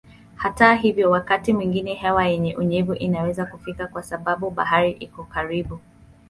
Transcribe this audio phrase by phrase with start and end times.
[0.35, 5.79] Hata hivyo wakati mwingine hewa yenye unyevu inaweza kufika kwa sababu bahari iko karibu.